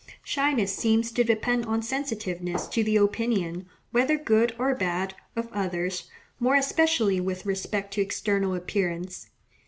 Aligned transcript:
Shyness 0.23 0.75
seems 0.75 1.11
to 1.11 1.23
depend 1.23 1.67
on 1.67 1.83
sensitiveness 1.83 2.65
to 2.69 2.83
the 2.83 2.97
opinion, 2.97 3.67
whether 3.91 4.17
good 4.17 4.55
or 4.57 4.73
bad, 4.73 5.13
of 5.35 5.47
others, 5.53 6.09
more 6.39 6.55
especially 6.55 7.21
with 7.21 7.45
respect 7.45 7.93
to 7.93 8.01
external 8.01 8.55
appearance. 8.55 9.27